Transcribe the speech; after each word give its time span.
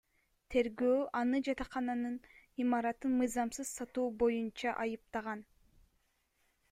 Тергөө 0.53 0.95
аны 1.19 1.41
жатакананын 1.47 2.15
имаратын 2.65 3.13
мыйзамсыз 3.21 3.75
сатуу 3.83 4.07
боюнча 4.25 4.75
айыптаган. 4.85 5.45